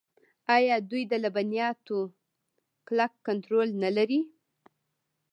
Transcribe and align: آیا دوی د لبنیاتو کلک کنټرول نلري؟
آیا 0.55 0.75
دوی 0.89 1.03
د 1.11 1.13
لبنیاتو 1.23 1.97
کلک 2.87 3.11
کنټرول 3.27 3.67
نلري؟ 3.83 4.21